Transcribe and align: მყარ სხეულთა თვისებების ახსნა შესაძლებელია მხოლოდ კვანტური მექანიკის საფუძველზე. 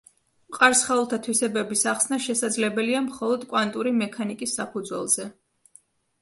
მყარ 0.53 0.75
სხეულთა 0.77 1.19
თვისებების 1.27 1.83
ახსნა 1.91 2.19
შესაძლებელია 2.29 3.03
მხოლოდ 3.11 3.45
კვანტური 3.53 3.93
მექანიკის 4.01 4.57
საფუძველზე. 4.63 5.29